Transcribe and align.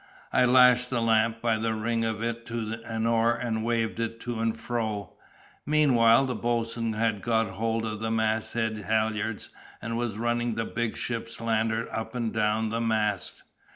I 0.33 0.45
lashed 0.45 0.89
the 0.89 0.99
lamp 0.99 1.43
by 1.43 1.59
the 1.59 1.75
ring 1.75 2.03
of 2.05 2.23
it 2.23 2.47
to 2.47 2.75
an 2.85 3.05
oar 3.05 3.35
and 3.35 3.63
waved 3.63 3.99
it 3.99 4.19
to 4.21 4.39
and 4.39 4.59
fro. 4.59 5.13
Meanwhile 5.63 6.25
the 6.25 6.33
boatswain 6.33 6.93
had 6.93 7.21
got 7.21 7.49
hold 7.49 7.85
of 7.85 7.99
the 7.99 8.09
masthead 8.09 8.79
halyards, 8.87 9.51
and 9.79 9.95
was 9.99 10.17
running 10.17 10.55
the 10.55 10.65
big 10.65 10.97
ship's 10.97 11.39
lantern 11.39 11.87
up 11.91 12.15
and 12.15 12.33
down 12.33 12.69
the 12.69 12.81
mast. 12.81 13.43